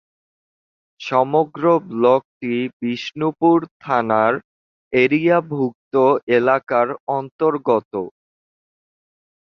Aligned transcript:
সমগ্র 1.01 1.63
ব্লকটি 1.89 2.53
বিষ্ণুপুর 2.79 3.57
থানার 3.81 4.33
এক্তিয়ারভুক্ত 4.93 5.93
এলাকার 6.37 6.87
অন্তর্গত। 7.17 7.93